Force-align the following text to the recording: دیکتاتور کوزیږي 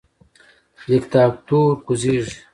دیکتاتور 0.87 1.71
کوزیږي 1.85 2.33